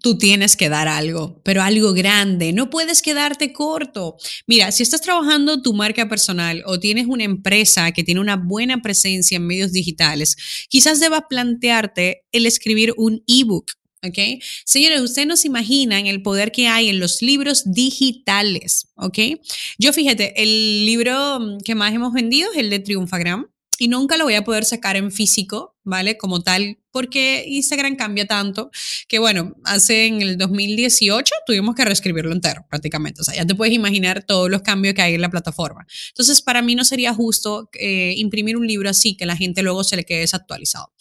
[0.00, 2.52] Tú tienes que dar algo, pero algo grande.
[2.52, 4.16] No puedes quedarte corto.
[4.46, 8.82] Mira, si estás trabajando tu marca personal o tienes una empresa que tiene una buena
[8.82, 10.36] presencia en medios digitales,
[10.68, 13.66] quizás debas plantearte el escribir un ebook.
[14.06, 14.40] ¿Ok?
[14.64, 18.92] Señores, ustedes no se imaginan el poder que hay en los libros digitales.
[18.94, 19.18] ¿Ok?
[19.76, 24.24] Yo fíjate, el libro que más hemos vendido es el de Triunfagram y nunca lo
[24.24, 26.18] voy a poder sacar en físico, ¿vale?
[26.18, 28.70] Como tal, porque Instagram cambia tanto
[29.06, 33.20] que, bueno, hace en el 2018 tuvimos que reescribirlo entero prácticamente.
[33.20, 35.86] O sea, ya te puedes imaginar todos los cambios que hay en la plataforma.
[36.08, 39.84] Entonces, para mí no sería justo eh, imprimir un libro así que la gente luego
[39.84, 40.92] se le quede desactualizado.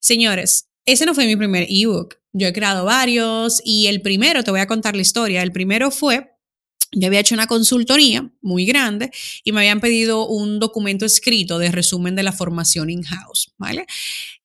[0.00, 2.16] Señores, ese no fue mi primer ebook.
[2.32, 5.90] Yo he creado varios y el primero, te voy a contar la historia, el primero
[5.90, 6.35] fue
[6.92, 9.10] yo había hecho una consultoría muy grande
[9.44, 13.86] y me habían pedido un documento escrito de resumen de la formación in-house, ¿vale?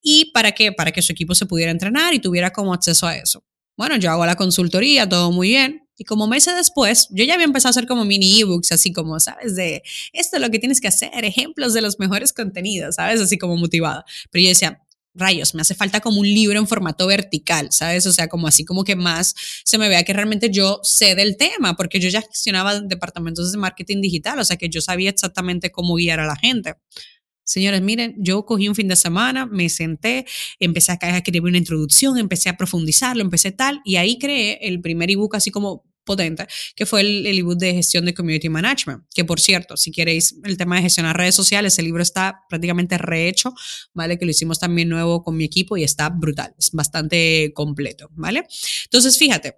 [0.01, 0.71] ¿Y para qué?
[0.71, 3.43] Para que su equipo se pudiera entrenar y tuviera como acceso a eso.
[3.77, 5.87] Bueno, yo hago la consultoría, todo muy bien.
[5.97, 9.19] Y como meses después, yo ya había empezado a hacer como mini ebooks, así como,
[9.19, 9.55] ¿sabes?
[9.55, 9.83] De
[10.13, 13.21] esto es lo que tienes que hacer, ejemplos de los mejores contenidos, ¿sabes?
[13.21, 14.03] Así como motivada.
[14.31, 14.81] Pero yo decía,
[15.13, 18.05] rayos, me hace falta como un libro en formato vertical, ¿sabes?
[18.05, 21.37] O sea, como así como que más se me vea que realmente yo sé del
[21.37, 25.71] tema, porque yo ya gestionaba departamentos de marketing digital, o sea que yo sabía exactamente
[25.71, 26.75] cómo guiar a la gente.
[27.43, 30.25] Señores, miren, yo cogí un fin de semana, me senté,
[30.59, 35.11] empecé a escribir una introducción, empecé a profundizarlo, empecé tal, y ahí creé el primer
[35.11, 39.25] ebook así como potente, que fue el, el ebook de gestión de community management, que
[39.25, 43.53] por cierto, si queréis el tema de gestionar redes sociales, el libro está prácticamente rehecho,
[43.93, 44.17] ¿vale?
[44.17, 48.45] Que lo hicimos también nuevo con mi equipo y está brutal, es bastante completo, ¿vale?
[48.85, 49.55] Entonces, fíjate,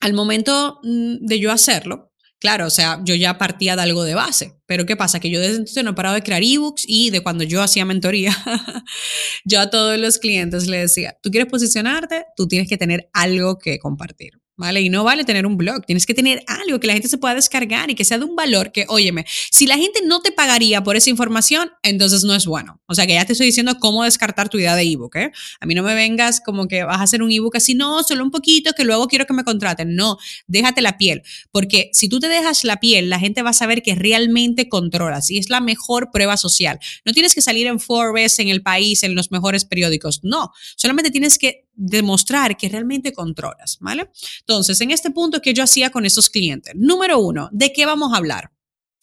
[0.00, 4.14] al momento mm, de yo hacerlo, Claro, o sea, yo ya partía de algo de
[4.14, 5.20] base, pero ¿qué pasa?
[5.20, 7.84] Que yo desde entonces no he parado de crear ebooks y de cuando yo hacía
[7.84, 8.34] mentoría,
[9.44, 13.58] yo a todos los clientes le decía, tú quieres posicionarte, tú tienes que tener algo
[13.58, 14.40] que compartir.
[14.60, 14.82] ¿Vale?
[14.82, 17.34] Y no vale tener un blog, tienes que tener algo que la gente se pueda
[17.34, 20.84] descargar y que sea de un valor que, óyeme, si la gente no te pagaría
[20.84, 22.78] por esa información, entonces no es bueno.
[22.86, 25.32] O sea, que ya te estoy diciendo cómo descartar tu idea de ebook, ¿eh?
[25.60, 28.22] A mí no me vengas como que vas a hacer un ebook así, no, solo
[28.22, 29.96] un poquito, que luego quiero que me contraten.
[29.96, 33.54] No, déjate la piel, porque si tú te dejas la piel, la gente va a
[33.54, 36.78] saber que realmente controlas y es la mejor prueba social.
[37.06, 41.10] No tienes que salir en Forbes, en el país, en los mejores periódicos, no, solamente
[41.10, 44.10] tienes que demostrar que realmente controlas, ¿vale?
[44.40, 46.74] Entonces, en este punto, ¿qué yo hacía con esos clientes?
[46.76, 48.52] Número uno, ¿de qué vamos a hablar?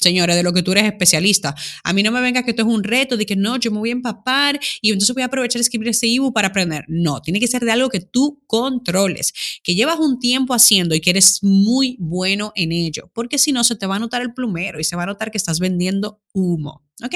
[0.07, 1.53] Señores, de lo que tú eres especialista.
[1.83, 3.79] A mí no me venga que esto es un reto de que no, yo me
[3.79, 6.85] voy a empapar y entonces voy a aprovechar de escribir ese ebook para aprender.
[6.87, 11.01] No, tiene que ser de algo que tú controles, que llevas un tiempo haciendo y
[11.01, 14.33] que eres muy bueno en ello, porque si no se te va a notar el
[14.33, 16.87] plumero y se va a notar que estás vendiendo humo.
[17.03, 17.13] ¿Ok?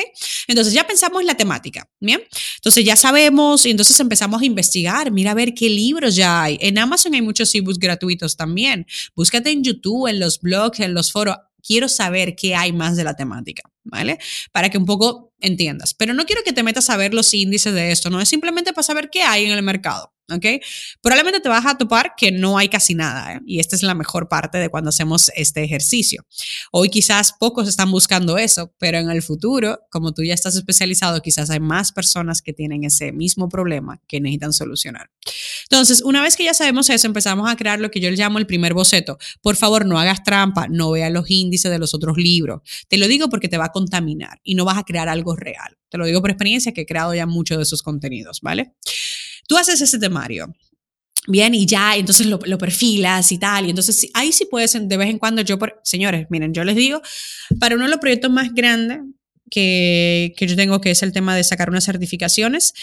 [0.47, 2.21] Entonces ya pensamos en la temática, ¿bien?
[2.57, 6.59] Entonces ya sabemos y entonces empezamos a investigar, mira a ver qué libros ya hay.
[6.61, 8.85] En Amazon hay muchos ebooks gratuitos también.
[9.15, 11.37] Búscate en YouTube, en los blogs, en los foros.
[11.65, 14.19] Quiero saber qué hay más de la temática, ¿vale?
[14.51, 15.93] Para que un poco entiendas.
[15.93, 18.73] Pero no quiero que te metas a ver los índices de esto, no es simplemente
[18.73, 20.13] para saber qué hay en el mercado.
[20.31, 20.45] ¿Ok?
[21.01, 23.39] Probablemente te vas a topar que no hay casi nada, ¿eh?
[23.45, 26.25] y esta es la mejor parte de cuando hacemos este ejercicio.
[26.71, 31.21] Hoy quizás pocos están buscando eso, pero en el futuro, como tú ya estás especializado,
[31.21, 35.09] quizás hay más personas que tienen ese mismo problema que necesitan solucionar.
[35.69, 38.39] Entonces, una vez que ya sabemos eso, empezamos a crear lo que yo le llamo
[38.39, 39.17] el primer boceto.
[39.41, 42.61] Por favor, no hagas trampa, no veas los índices de los otros libros.
[42.87, 45.77] Te lo digo porque te va a contaminar y no vas a crear algo real.
[45.89, 48.73] Te lo digo por experiencia que he creado ya muchos de esos contenidos, ¿vale?
[49.47, 50.53] Tú haces ese temario.
[51.27, 53.67] Bien, y ya, entonces lo, perfilas y tal.
[53.67, 56.75] Y entonces ahí sí puedes, de vez en cuando, yo, por, señores, miren, yo les
[56.75, 57.01] digo,
[57.59, 58.99] para uno de los proyectos más grandes
[59.51, 62.73] que, que yo tengo, que es el tema de sacar unas certificaciones,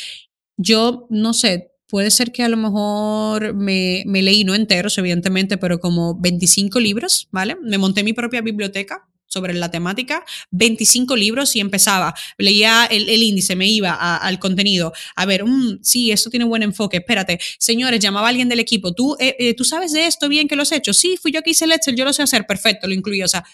[0.56, 5.56] yo no sé, puede ser que a lo mejor me, me, leí, no enteros, evidentemente,
[5.58, 7.56] pero como 25 libros, ¿vale?
[7.62, 13.54] Me monté mi propia biblioteca sobre la temática, 25 libros y empezaba, leía el, índice,
[13.54, 18.26] me iba al contenido, a ver, mm, sí, esto tiene buen enfoque, espérate, señores, llamaba
[18.26, 20.72] a alguien del equipo, ¿tú, eh, eh, ¿tú sabes de esto bien que lo has
[20.72, 20.92] hecho?
[20.92, 23.28] Sí, fui yo que hice el Excel, yo lo sé hacer, perfecto, lo incluí, o
[23.28, 23.44] sea,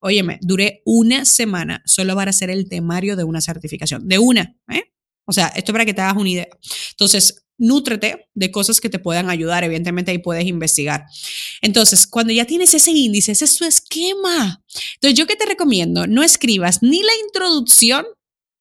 [0.00, 4.92] óyeme, duré una semana solo para hacer el temario de una certificación, de una, ¿eh?
[5.26, 6.48] O sea, esto para que te hagas una idea.
[6.90, 9.62] Entonces, nútrete de cosas que te puedan ayudar.
[9.62, 11.04] Evidentemente ahí puedes investigar.
[11.62, 14.64] Entonces, cuando ya tienes ese índice, ese es tu esquema.
[14.94, 18.04] Entonces, yo que te recomiendo, no escribas ni la introducción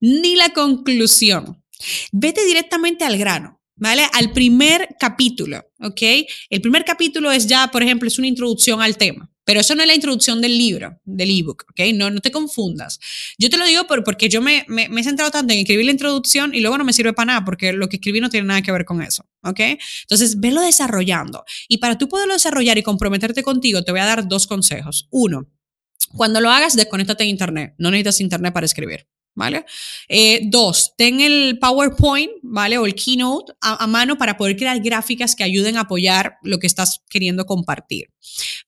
[0.01, 1.63] ni la conclusión.
[2.11, 3.59] Vete directamente al grano.
[3.79, 4.03] ¿vale?
[4.13, 6.01] Al primer capítulo, ¿ok?
[6.49, 9.31] El primer capítulo es ya, por ejemplo, es una introducción al tema.
[9.49, 11.79] Pero eso no es la introducción del libro, del ebook, ¿ok?
[11.95, 12.99] No, no te confundas.
[13.39, 16.53] Yo te lo digo por, porque yo me, he centrado tanto en escribir la introducción
[16.53, 18.71] y luego no me sirve para nada porque lo que escribí no tiene nada que
[18.71, 19.59] ver con eso, ¿ok?
[20.01, 21.45] Entonces, velo desarrollando.
[21.67, 25.07] Y para tú poderlo desarrollar y comprometerte contigo, te voy a dar dos consejos.
[25.09, 25.49] Uno,
[26.15, 27.73] cuando lo hagas, desconéctate de internet.
[27.79, 29.07] No necesitas internet para escribir.
[29.39, 29.65] ¿Vale?
[30.09, 32.77] Eh, dos, ten el PowerPoint, ¿vale?
[32.77, 36.67] O el Keynote a, mano para poder crear gráficas que ayuden a apoyar lo que
[36.67, 38.11] estás queriendo compartir.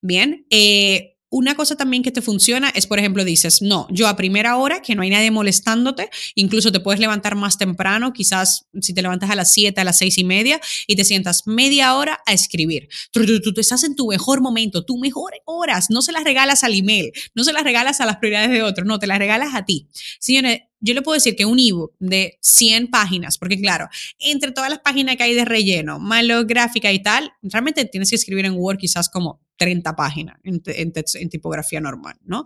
[0.02, 4.18] Bien, eh, una cosa también que te funciona es, por ejemplo, dices, no, yo a
[4.18, 8.94] primera hora, que no hay nadie molestándote, incluso te puedes levantar más temprano, quizás si
[8.94, 12.20] te levantas a las 7, a las 6 y media, y te sientas media hora
[12.26, 12.90] a escribir.
[13.12, 13.22] Tú,
[13.58, 17.46] estás en tu mejor momento, tu mejor horas, no se las regalas al email, no
[17.46, 19.88] se las regalas a las prioridades de otros, no, te las regalas a ti.
[20.20, 23.88] Señores, yo le puedo decir que un ebook de 100 páginas, porque claro,
[24.20, 28.16] entre todas las páginas que hay de relleno, malo gráfica y tal, realmente tienes que
[28.18, 32.44] escribir en Word quizás como 30 páginas en, en, en tipografía normal, ¿no?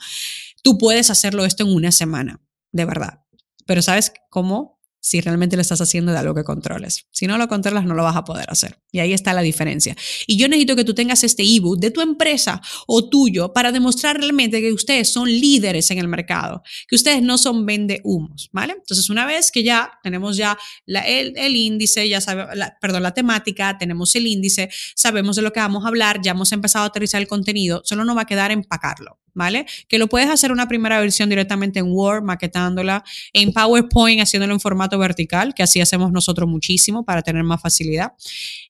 [0.62, 2.42] Tú puedes hacerlo esto en una semana,
[2.74, 3.22] de verdad.
[3.66, 4.75] Pero ¿sabes cómo?
[5.06, 7.06] Si realmente lo estás haciendo de algo que controles.
[7.12, 8.80] Si no lo controlas, no lo vas a poder hacer.
[8.92, 9.96] Y ahí está la diferencia.
[10.26, 14.18] Y yo necesito que tú tengas este ebook de tu empresa o tuyo para demostrar
[14.18, 18.74] realmente que ustedes son líderes en el mercado, que ustedes no son vende humos, ¿vale?
[18.74, 20.58] Entonces, una vez que ya tenemos ya
[20.88, 25.54] el, el, índice, ya sabe, la, perdón, la temática, tenemos el índice, sabemos de lo
[25.54, 28.26] que vamos a hablar, ya hemos empezado a aterrizar el contenido, solo nos va a
[28.26, 29.20] quedar empacarlo.
[29.36, 29.68] ¿Vale?
[29.88, 33.04] Que lo puedes hacer una primera versión directamente en Word, maquetándola,
[33.34, 38.14] en PowerPoint, haciéndolo en formato vertical, que así hacemos nosotros muchísimo para tener más facilidad.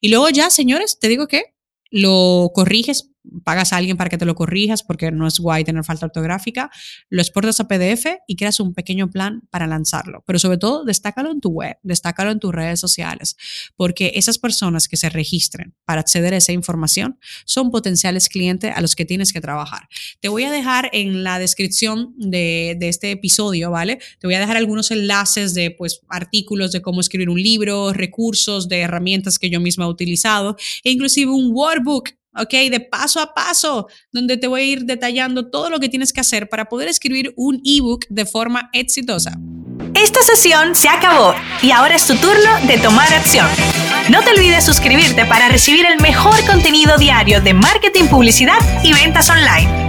[0.02, 1.44] Y luego ya, señores, te digo que
[1.92, 3.12] lo corriges
[3.44, 6.70] pagas a alguien para que te lo corrijas porque no es guay tener falta ortográfica,
[7.10, 10.24] lo exportas a PDF y creas un pequeño plan para lanzarlo.
[10.26, 13.36] Pero sobre todo, destácalo en tu web, destácalo en tus redes sociales,
[13.76, 18.82] porque esas personas que se registren para acceder a esa información son potenciales clientes a
[18.82, 19.88] los que tienes que trabajar.
[20.20, 24.00] Te voy a dejar en la descripción de, de este episodio, ¿vale?
[24.20, 28.70] Te voy a dejar algunos enlaces de pues artículos de cómo escribir un libro, recursos,
[28.70, 32.70] de herramientas que yo misma he utilizado e inclusive un workbook ¿ok?
[32.72, 36.22] De paso a paso, donde te voy a ir detallando todo lo que tienes que
[36.22, 39.38] hacer para poder escribir un ebook de forma exitosa.
[39.94, 43.48] Esta sesión se acabó y ahora es tu turno de tomar acción.
[44.10, 49.30] No te olvides suscribirte para recibir el mejor contenido diario de marketing, publicidad y ventas
[49.30, 49.85] online.